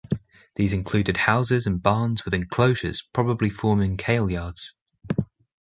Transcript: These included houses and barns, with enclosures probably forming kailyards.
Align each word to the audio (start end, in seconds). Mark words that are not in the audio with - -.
These 0.55 0.73
included 0.73 1.15
houses 1.15 1.67
and 1.67 1.79
barns, 1.79 2.25
with 2.25 2.33
enclosures 2.33 3.03
probably 3.13 3.51
forming 3.51 3.97
kailyards. 3.97 4.71